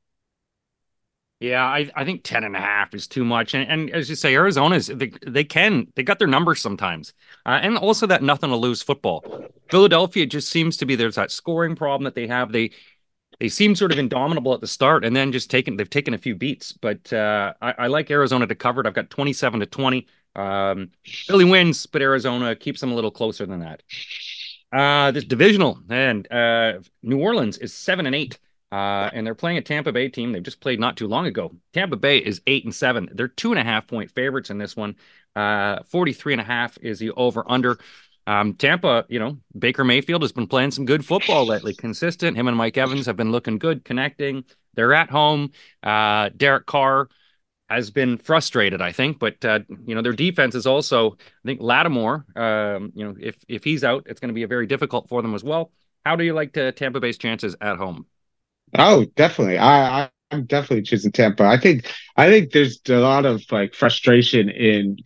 [1.40, 3.54] yeah, I, I think 10 and a half is too much.
[3.54, 7.14] And, and as you say, Arizona's, they, they can, they got their numbers sometimes.
[7.46, 9.24] Uh, and also that nothing to lose football.
[9.70, 12.52] Philadelphia just seems to be, there's that scoring problem that they have.
[12.52, 12.72] They,
[13.40, 16.18] they seem sort of indomitable at the start and then just taken, they've taken a
[16.18, 16.72] few beats.
[16.72, 18.88] But uh, I, I like Arizona to cover it.
[18.88, 20.08] I've got 27 to 20.
[20.36, 23.84] Um, Philly wins, but Arizona keeps them a little closer than that.
[24.72, 28.40] Uh, this divisional and uh, New Orleans is seven and eight.
[28.72, 30.32] Uh, and they're playing a Tampa Bay team.
[30.32, 31.56] They've just played not too long ago.
[31.74, 33.10] Tampa Bay is eight and seven.
[33.14, 34.96] They're two and a half point favorites in this one.
[35.36, 37.78] Uh, 43 and a half is the over under.
[38.26, 42.36] Um, Tampa, you know, Baker Mayfield has been playing some good football lately, consistent.
[42.36, 44.44] Him and Mike Evans have been looking good, connecting.
[44.74, 45.52] They're at home.
[45.82, 47.08] Uh, Derek Carr
[47.70, 51.14] has been frustrated, I think, but uh, you know their defense is also.
[51.14, 54.48] I think Lattimore, um, you know, if if he's out, it's going to be a
[54.48, 55.72] very difficult for them as well.
[56.06, 58.08] How do you like to Tampa Bay's chances at home?
[58.76, 59.58] Oh, definitely.
[59.58, 61.44] I, I I'm definitely choosing Tampa.
[61.46, 64.98] I think I think there's a lot of like frustration in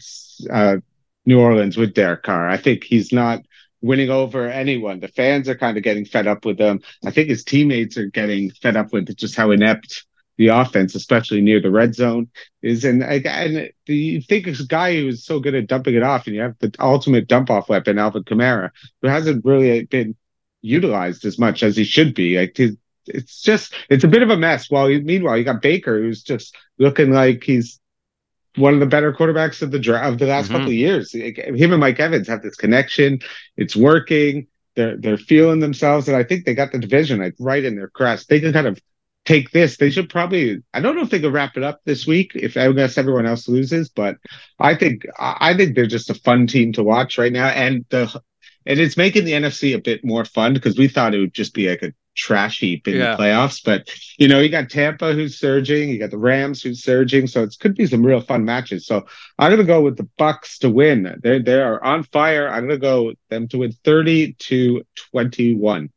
[0.52, 0.78] uh,
[1.26, 2.50] New Orleans with Derek Carr.
[2.50, 3.42] I think he's not
[3.82, 5.00] winning over anyone.
[5.00, 6.82] The fans are kind of getting fed up with him.
[7.06, 10.06] I think his teammates are getting fed up with just how inept
[10.38, 12.30] the offense, especially near the red zone,
[12.64, 12.84] is.
[12.84, 16.26] And and the, you think this guy who is so good at dumping it off,
[16.26, 18.72] and you have the ultimate dump off weapon, Alvin Kamara,
[19.04, 20.16] who hasn't really been
[20.64, 22.40] utilized as much as he should be.
[22.40, 22.76] Like his,
[23.14, 24.70] it's just it's a bit of a mess.
[24.70, 27.80] While meanwhile, you got Baker who's just looking like he's
[28.56, 30.56] one of the better quarterbacks of the draft of the last mm-hmm.
[30.56, 31.14] couple of years.
[31.14, 33.20] Him and Mike Evans have this connection.
[33.58, 34.48] It's working.
[34.76, 37.90] They're they're feeling themselves, and I think they got the division like right in their
[37.90, 38.30] crest.
[38.30, 38.80] They can kind of
[39.26, 39.78] take this.
[39.78, 40.64] They should probably.
[40.74, 43.26] I don't know if they could wrap it up this week if I guess everyone
[43.26, 44.18] else loses, but
[44.60, 48.22] I think I think they're just a fun team to watch right now, and the
[48.66, 51.54] and it's making the NFC a bit more fun because we thought it would just
[51.54, 53.16] be like a trash heap in yeah.
[53.16, 53.62] the playoffs.
[53.64, 57.44] But you know, you got Tampa who's surging, you got the Rams who's surging, so
[57.44, 58.86] it could be some real fun matches.
[58.86, 59.06] So
[59.40, 61.20] I'm gonna go with the Bucs to win.
[61.24, 62.48] They they are on fire.
[62.50, 65.90] I'm gonna go them to win 30 to 21.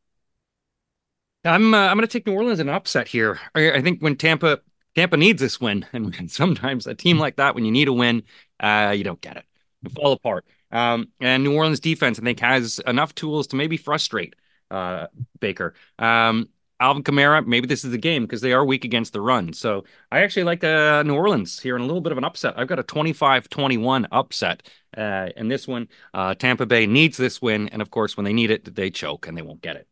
[1.45, 3.39] I'm uh, I'm going to take New Orleans an upset here.
[3.55, 4.61] I, I, think when Tampa
[4.95, 8.23] Tampa needs this win, and sometimes a team like that, when you need a win,
[8.61, 9.45] uh, you don't get it.
[9.83, 10.47] You fall apart.
[10.71, 14.35] Um, and New Orleans defense, I think, has enough tools to maybe frustrate
[14.75, 15.07] uh,
[15.41, 15.75] Baker.
[15.99, 16.49] Um,
[16.81, 19.53] Alvin Kamara, maybe this is the game because they are weak against the run.
[19.53, 22.55] So I actually like uh, New Orleans here in a little bit of an upset.
[22.59, 25.89] I've got a 25 21 upset uh, in this one.
[26.13, 27.69] Uh, Tampa Bay needs this win.
[27.69, 29.87] And of course, when they need it, they choke and they won't get it.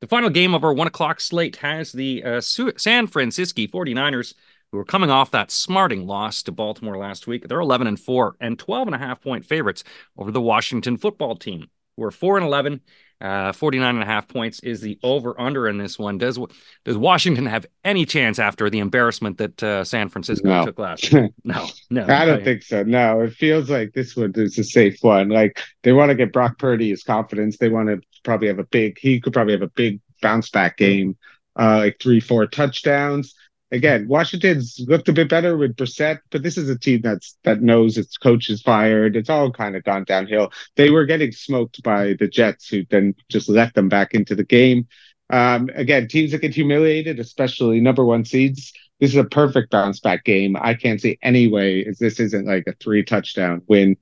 [0.00, 4.34] The final game of our one o'clock slate has the uh, San Francisco 49ers,
[4.72, 7.46] who are coming off that smarting loss to Baltimore last week.
[7.46, 9.84] They're 11 and 4 and 12 and a half point favorites
[10.16, 12.80] over the Washington football team, who are 4 and 11.
[13.20, 16.16] Uh, 49 and a half points is the over under in this one.
[16.16, 16.38] Does
[16.84, 20.64] does Washington have any chance after the embarrassment that uh, San Francisco no.
[20.64, 21.12] took last?
[21.12, 21.32] Week?
[21.44, 22.06] No, no.
[22.06, 22.82] I don't think so.
[22.82, 25.28] No, it feels like this one is a safe one.
[25.28, 27.58] Like they want to get Brock Purdy his confidence.
[27.58, 28.98] They want to probably have a big.
[28.98, 31.16] He could probably have a big bounce back game,
[31.58, 33.34] uh, like three, four touchdowns.
[33.72, 37.62] Again, Washington's looked a bit better with Brissett, but this is a team that's that
[37.62, 39.14] knows its coach is fired.
[39.16, 40.50] It's all kind of gone downhill.
[40.76, 44.44] They were getting smoked by the Jets, who then just let them back into the
[44.44, 44.88] game.
[45.30, 50.00] Um, again, teams that get humiliated, especially number one seeds, this is a perfect bounce
[50.00, 50.56] back game.
[50.60, 53.96] I can't see any way if this isn't like a three touchdown win.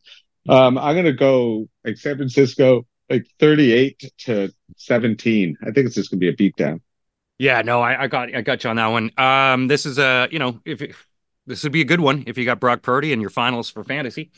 [0.48, 5.56] Um, I'm gonna go like San Francisco like 38 to 17.
[5.62, 6.80] I think it's just to be a beatdown.
[7.38, 9.12] Yeah, no, I, I, got I got you on that one.
[9.16, 10.94] Um, this is a you know if it,
[11.46, 13.84] this would be a good one if you got Brock Purdy in your finals for
[13.84, 14.30] fantasy.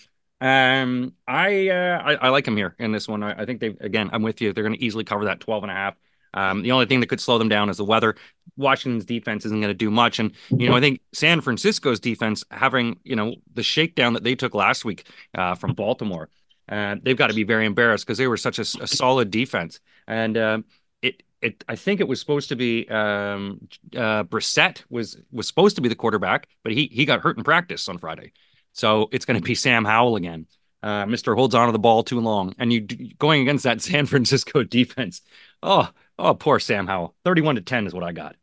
[0.42, 3.22] Um, I, uh, I, I like him here in this one.
[3.22, 4.52] I, I think they again, I'm with you.
[4.52, 5.94] They're going to easily cover that 12 and a half.
[6.32, 8.14] Um, the only thing that could slow them down is the weather.
[8.56, 12.44] Washington's defense isn't going to do much, and you know I think San Francisco's defense
[12.50, 16.28] having you know the shakedown that they took last week uh, from Baltimore
[16.70, 19.80] and they've got to be very embarrassed because they were such a, a solid defense.
[20.06, 20.58] And uh,
[21.02, 25.76] it, it, I think it was supposed to be um, uh, Brissett was was supposed
[25.76, 28.32] to be the quarterback, but he he got hurt in practice on Friday,
[28.72, 30.46] so it's going to be Sam Howell again.
[30.82, 32.80] Uh, Mister holds on to the ball too long, and you
[33.18, 35.22] going against that San Francisco defense.
[35.62, 37.14] Oh, oh, poor Sam Howell.
[37.24, 38.36] Thirty-one to ten is what I got.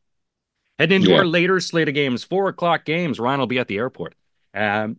[0.79, 1.17] Heading into yeah.
[1.17, 3.19] our later slate of games, four o'clock games.
[3.19, 4.15] Ryan will be at the airport.
[4.53, 4.97] Um,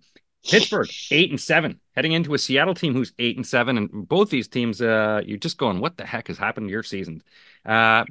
[0.49, 4.31] Pittsburgh eight and seven, heading into a Seattle team who's eight and seven, and both
[4.31, 7.23] these teams, uh, you're just going, what the heck has happened to your season?
[7.65, 8.05] Uh,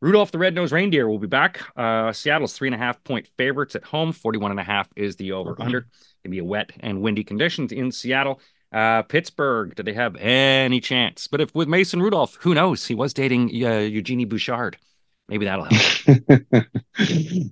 [0.00, 1.62] Rudolph the Red-Nosed Reindeer will be back.
[1.76, 4.12] Uh, Seattle's three and a half point favorites at home.
[4.12, 5.86] 41 and a half is the over under.
[6.22, 8.40] Gonna be a wet and windy conditions in Seattle.
[8.70, 11.26] Uh, Pittsburgh, do they have any chance?
[11.26, 12.86] But if with Mason Rudolph, who knows?
[12.86, 14.76] He was dating uh, Eugenie Bouchard.
[15.28, 16.08] Maybe that'll help.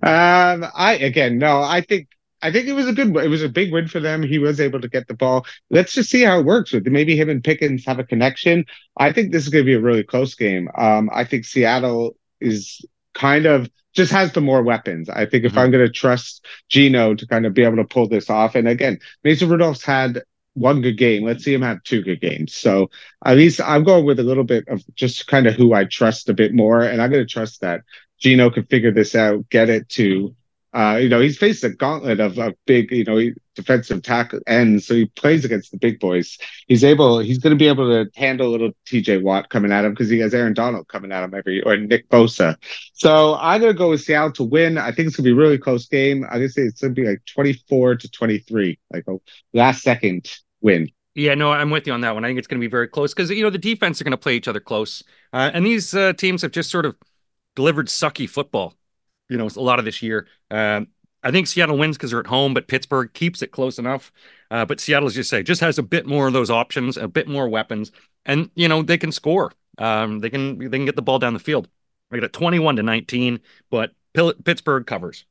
[0.02, 2.08] um, I again, no, I think
[2.42, 3.16] I think it was a good.
[3.16, 4.22] It was a big win for them.
[4.22, 5.46] He was able to get the ball.
[5.70, 8.66] Let's just see how it works with maybe him and Pickens have a connection.
[8.96, 10.68] I think this is going to be a really close game.
[10.76, 15.08] Um, I think Seattle is kind of just has the more weapons.
[15.08, 15.60] I think if mm-hmm.
[15.60, 18.66] I'm going to trust Gino to kind of be able to pull this off, and
[18.66, 20.22] again, Mason Rudolph's had
[20.54, 21.24] one good game.
[21.24, 22.54] Let's see him have two good games.
[22.54, 22.90] So
[23.24, 26.28] at least I'm going with a little bit of just kind of who I trust
[26.28, 27.82] a bit more, and I'm going to trust that
[28.18, 30.34] Gino can figure this out, get it to
[30.74, 33.20] uh, you know, he's faced a gauntlet of, of big, you know,
[33.54, 36.38] defensive tackle ends, so he plays against the big boys.
[36.66, 39.84] He's able, he's going to be able to handle a little TJ Watt coming at
[39.84, 42.56] him because he has Aaron Donald coming at him every, or Nick Bosa.
[42.94, 44.78] So I'm going to go with Seattle to win.
[44.78, 46.24] I think it's going to be a really close game.
[46.24, 49.16] I'm going to say it's going to be like 24 to 23, like a
[49.52, 50.30] last second
[50.62, 50.88] win.
[51.14, 52.24] Yeah, no, I'm with you on that one.
[52.24, 54.12] I think it's going to be very close because you know the defense are going
[54.12, 55.02] to play each other close,
[55.34, 56.96] uh, and these uh, teams have just sort of
[57.54, 58.72] delivered sucky football
[59.32, 60.26] you know, a lot of this year.
[60.50, 60.88] Um,
[61.22, 64.12] I think Seattle wins because they're at home, but Pittsburgh keeps it close enough.
[64.50, 67.08] Uh, but Seattle, as you say, just has a bit more of those options, a
[67.08, 67.92] bit more weapons,
[68.26, 69.52] and you know they can score.
[69.78, 71.68] Um, they can they can get the ball down the field.
[72.10, 73.40] I got a twenty-one to nineteen,
[73.70, 75.24] but Pittsburgh covers.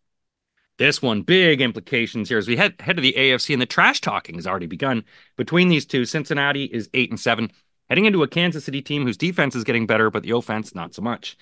[0.77, 4.01] This one, big implications here as we head head to the AFC, and the trash
[4.01, 5.03] talking has already begun
[5.35, 6.05] between these two.
[6.05, 7.51] Cincinnati is eight and seven,
[7.89, 10.95] heading into a Kansas City team whose defense is getting better, but the offense not
[10.95, 11.37] so much.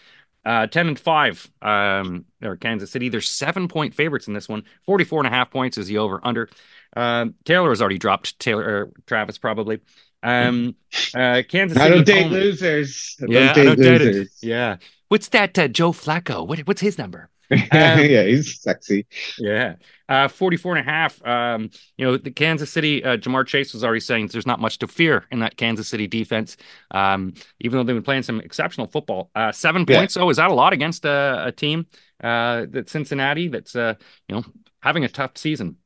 [0.46, 3.10] Uh, 10 and 5 um, or Kansas City.
[3.10, 4.64] They're seven point favorites in this one.
[4.86, 6.50] 44 and a half points is the over under.
[6.96, 9.80] Um, Taylor has already dropped Taylor or Travis probably.
[10.24, 10.76] Um,
[11.16, 13.18] uh, Kansas I don't date losers.
[13.22, 14.06] I Yeah, I don't date date it.
[14.06, 14.38] losers.
[14.42, 14.78] Yeah.
[15.10, 16.48] What's that uh, Joe Flacco?
[16.48, 17.30] What, what's his number?
[17.74, 19.08] yeah, he's sexy.
[19.38, 19.76] Yeah.
[20.10, 21.26] Uh, 44 and a half.
[21.26, 24.80] Um, you know, the Kansas City, uh, Ja'Marr Chase was already saying there's not much
[24.80, 26.58] to fear in that Kansas City defense.
[26.92, 29.32] Um, even though they've been playing some exceptional football.
[29.34, 29.98] Uh, seven Yeah.
[29.98, 31.88] points, though, is that a lot against a, a team
[32.22, 33.94] uh, that Cincinnati that's, uh,
[34.28, 34.44] you know,
[34.82, 35.78] having a tough season?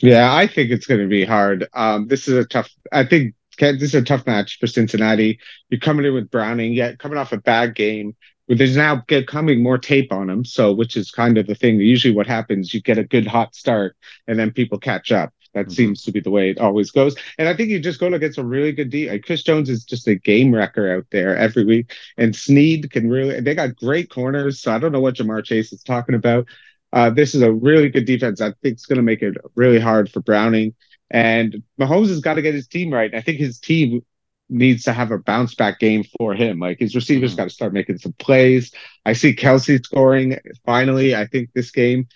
[0.00, 1.68] Yeah, I think it's going to be hard.
[1.72, 2.68] Um, this is a tough.
[2.92, 5.38] I think this is a tough match for Cincinnati.
[5.70, 8.16] You're coming in with Browning, yet coming off a bad game.
[8.48, 11.80] There's now coming more tape on them so which is kind of the thing.
[11.80, 15.32] Usually, what happens, you get a good hot start, and then people catch up.
[15.54, 15.72] That Mhm.
[15.72, 17.14] seems to be the way it always goes.
[17.38, 19.08] And I think you just go against some really good D.
[19.08, 23.08] Like Chris Jones is just a game wrecker out there every week, and Sneed can
[23.08, 23.40] really.
[23.40, 26.46] They got great corners, so I don't know what Ja'Marr Chase is talking about.
[26.92, 28.40] Uh, this is a really good defense.
[28.40, 30.74] I think it's going to make it really hard for Browning.
[31.10, 33.14] And Mahomes has got to get his team right.
[33.14, 34.02] I think his team
[34.50, 36.58] needs to have a bounce back game for him.
[36.58, 37.36] Like his receivers Mhm.
[37.38, 38.72] got to start making some plays.
[39.04, 41.14] I see Kelce scoring finally.
[41.14, 42.06] I think this game,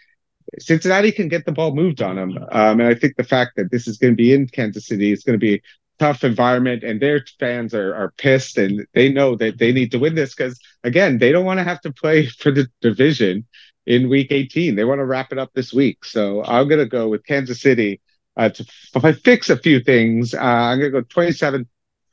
[0.59, 2.39] Cincinnati can get the ball moved on them.
[2.51, 5.13] Um, and I think the fact that this is going to be in Kansas City,
[5.13, 5.63] it's going to be
[5.99, 9.99] tough environment, and their fans are are pissed, and they know that they need to
[9.99, 13.45] win this because again, they don't want to have to play for the division
[13.87, 14.77] in Week 18.
[14.77, 16.05] They want to wrap it up this week.
[16.05, 18.01] So I'm going to go with Kansas City
[18.37, 18.67] uh, to
[19.03, 20.35] f- fix a few things.
[20.35, 21.67] Uh, I'm going to go 27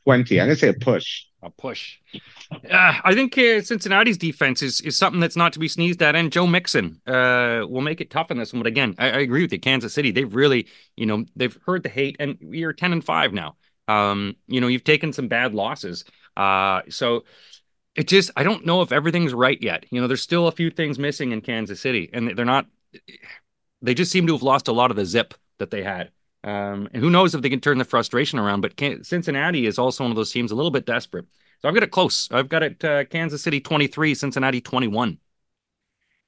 [0.06, 0.40] 20.
[0.40, 1.24] I'm going to say a push.
[1.42, 1.98] A push.
[2.52, 6.16] Uh, I think uh, Cincinnati's defense is is something that's not to be sneezed at,
[6.16, 8.62] and Joe Mixon uh, will make it tough in this one.
[8.64, 9.60] But again, I, I agree with you.
[9.60, 13.34] Kansas City, they've really, you know, they've heard the hate, and you're ten and five
[13.34, 13.58] now.
[13.88, 16.06] Um, you know, you've taken some bad losses.
[16.36, 17.26] Uh, so
[17.96, 19.86] it just, I don't know if everything's right yet.
[19.92, 22.66] You know, there's still a few things missing in Kansas City, and they're not.
[23.82, 26.10] They just seem to have lost a lot of the zip that they had.
[26.46, 28.62] Um, and who knows if they can turn the frustration around?
[28.62, 31.26] But Cincinnati is also one of those teams a little bit desperate.
[31.62, 32.30] So I've got it close.
[32.32, 35.18] I've got it uh, Kansas City 23, Cincinnati 21.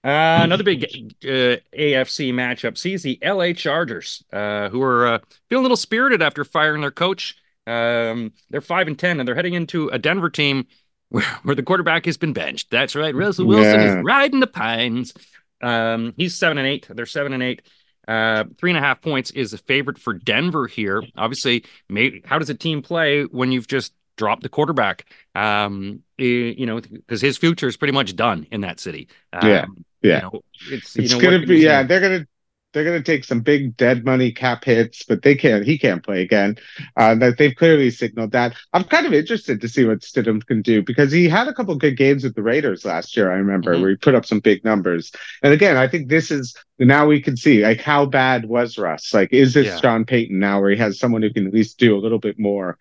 [0.03, 0.85] Uh, another big
[1.23, 6.21] uh, AFC matchup sees the LA Chargers, uh, who are uh, feeling a little spirited
[6.21, 7.35] after firing their coach.
[7.67, 10.65] Um, they're 5 and 10, and they're heading into a Denver team
[11.09, 12.71] where, where the quarterback has been benched.
[12.71, 13.13] That's right.
[13.13, 13.99] Russell Wilson Yeah.
[13.99, 15.13] is riding the pines.
[15.61, 16.87] Um, he's 7 and 8.
[16.89, 17.61] They're 7 and 8.
[18.07, 21.03] Uh, three and a half points is a favorite for Denver here.
[21.17, 25.05] Obviously, maybe how does a team play when you've just dropped the quarterback?
[25.35, 29.07] Um, you know, because his future is pretty much done in that city.
[29.33, 29.65] Um, Yeah,
[30.01, 30.15] yeah.
[30.15, 30.41] You know,
[30.71, 31.83] it's It's know, gonna be yeah.
[31.83, 32.27] They're gonna
[32.73, 35.65] they're gonna take some big dead money cap hits, but they can't.
[35.65, 36.57] He can't play again.
[36.95, 38.53] Uh, that they've clearly signaled that.
[38.73, 41.75] I'm kind of interested to see what Stidham can do because he had a couple
[41.75, 43.31] good games with the Raiders last year.
[43.31, 43.81] I remember Mhm.
[43.81, 45.11] where he put up some big numbers.
[45.41, 49.13] And again, I think this is now we can see like how bad was Russ?
[49.13, 49.79] Like, is this Yeah.
[49.79, 52.37] Sean Payton now, where he has someone who can at least do a little bit
[52.37, 52.77] more?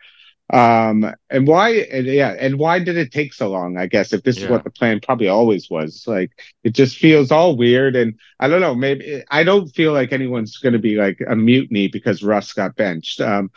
[0.52, 1.70] Um, and why?
[1.70, 3.76] And yeah, and why did it take so long?
[3.76, 6.30] I guess if this is what the plan probably always was, like
[6.62, 7.96] it just feels all weird.
[7.96, 11.34] And I don't know, maybe I don't feel like anyone's going to be like a
[11.34, 13.20] mutiny because Russ got benched.
[13.20, 13.50] Um,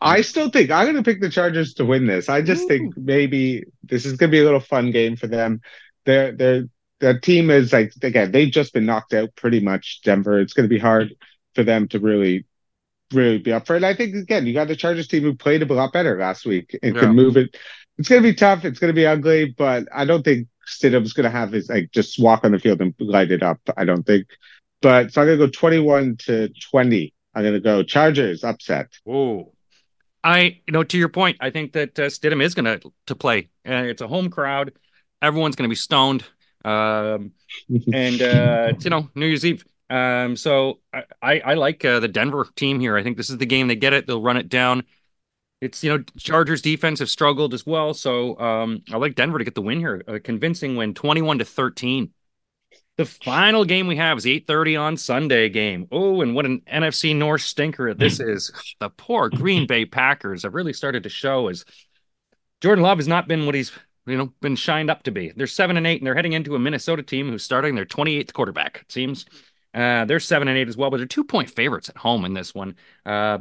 [0.00, 2.28] I still think I'm going to pick the Chargers to win this.
[2.28, 5.60] I just think maybe this is going to be a little fun game for them.
[6.04, 6.64] They're they're
[7.00, 10.02] the team is like again they've just been knocked out pretty much.
[10.02, 10.38] Denver.
[10.38, 11.14] It's going to be hard
[11.54, 12.44] for them to really
[13.12, 13.84] really be up for it.
[13.84, 16.78] I think again you got the Chargers team who played a lot better last week
[16.82, 17.02] and Yeah.
[17.02, 17.56] can move it.
[17.98, 18.64] It's going to be tough.
[18.64, 21.90] It's going to be ugly, but I don't think Stidham's going to have his like
[21.92, 23.60] just walk on the field and light it up.
[23.76, 24.26] I don't think.
[24.80, 27.12] But so I'm going to go 21 to 20.
[27.34, 28.88] I'm going to go Chargers upset.
[29.04, 29.52] Whoa.
[30.24, 33.14] I, you know, to your point, I think that uh, Stidham is going to to
[33.14, 33.48] play.
[33.68, 34.72] Uh, it's a home crowd.
[35.22, 36.24] Everyone's going to be stoned.
[36.64, 37.32] Um,
[37.92, 39.64] and uh, you know New Year's Eve.
[39.90, 42.96] Um, so I I, I like uh, the Denver team here.
[42.96, 44.06] I think this is the game they get it.
[44.06, 44.84] They'll run it down.
[45.60, 47.92] It's you know Chargers defense have struggled as well.
[47.92, 51.44] So um, I like Denver to get the win here, a convincing win, twenty-one to
[51.44, 52.12] thirteen.
[52.96, 55.88] The final game we have is eight thirty on Sunday game.
[55.90, 58.52] Oh, and what an NFC North stinker this is.
[58.80, 61.66] The poor Green Bay Packers have really started to show as
[62.62, 63.72] Jordan Love has not been what he's
[64.06, 65.32] you know been shined up to be.
[65.34, 68.16] They're seven and eight, and they're heading into a Minnesota team who's starting their twenty
[68.16, 68.82] eighth quarterback.
[68.82, 69.26] It seems
[69.74, 72.34] uh, they're seven and eight as well, but they're two point favorites at home in
[72.34, 72.74] this one.
[73.06, 73.38] Uh,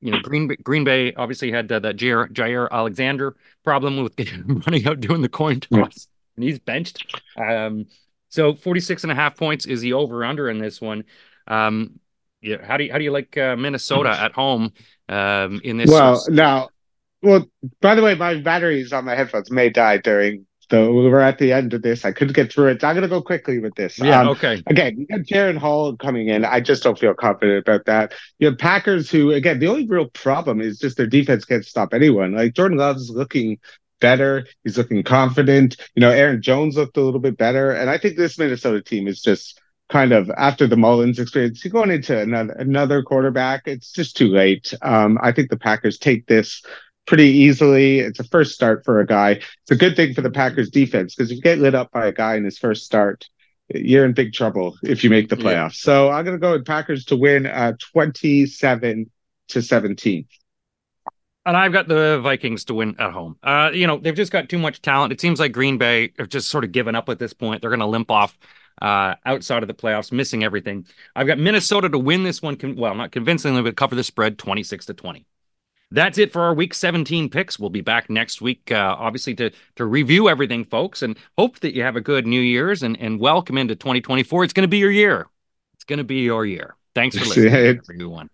[0.00, 4.14] you know, Green Green Bay obviously had uh, that Jaire, Jaire Alexander problem with
[4.66, 7.20] running out doing the coin toss, and he's benched.
[7.36, 7.86] Um,
[8.30, 11.04] so 46 and a half points is the over under in this one.
[11.46, 12.00] Um,
[12.40, 14.72] yeah, how do you how do you like uh, Minnesota at home
[15.08, 15.90] um, in this?
[15.90, 16.70] Well, now,
[17.22, 17.46] well,
[17.80, 21.52] by the way, my batteries on my headphones may die during though we're at the
[21.52, 22.04] end of this.
[22.04, 22.82] I couldn't get through it.
[22.82, 23.98] I'm going to go quickly with this.
[23.98, 24.62] Yeah, um, okay.
[24.66, 26.44] Again, you got Jaren Hall coming in.
[26.44, 28.14] I just don't feel confident about that.
[28.38, 31.92] You have Packers who, again, the only real problem is just their defense can't stop
[31.92, 32.34] anyone.
[32.34, 33.58] Like Jordan Love's looking
[34.00, 34.46] better.
[34.64, 35.76] He's looking confident.
[35.94, 37.72] You know, Aaron Jones looked a little bit better.
[37.72, 39.60] And I think this Minnesota team is just
[39.90, 43.62] kind of after the Mullens experience, you're going into another another quarterback.
[43.66, 44.72] It's just too late.
[44.82, 46.62] Um, I think the Packers take this
[47.06, 48.00] pretty easily.
[48.00, 49.32] It's a first start for a guy.
[49.32, 52.06] It's a good thing for the Packers defense because if you get lit up by
[52.06, 53.28] a guy in his first start,
[53.74, 55.52] you're in big trouble if you make the playoffs.
[55.52, 55.68] Yeah.
[55.68, 59.10] So I'm going to go with Packers to win uh, 27
[59.48, 60.26] to 17.
[61.46, 63.36] And I've got the Vikings to win at home.
[63.42, 65.12] Uh, you know, they've just got too much talent.
[65.12, 67.62] It seems like Green Bay have just sort of given up at this point.
[67.62, 68.38] They're going to limp off
[68.82, 70.86] uh, outside of the playoffs, missing everything.
[71.16, 72.56] I've got Minnesota to win this one.
[72.56, 75.26] Con- well, not convincingly, but cover the spread 26 to 20.
[75.92, 77.58] That's it for our week 17 picks.
[77.58, 81.74] We'll be back next week, uh, obviously, to to review everything, folks, and hope that
[81.74, 84.44] you have a good New Year's and, and welcome into 2024.
[84.44, 85.26] It's going to be your year.
[85.74, 86.76] It's going to be your year.
[86.94, 88.30] Thanks for listening, everyone.